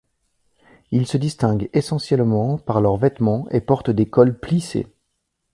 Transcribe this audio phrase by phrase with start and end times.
[0.89, 4.87] Ils se distinguent essentiellement par leur vêtements et portent des cols plissés.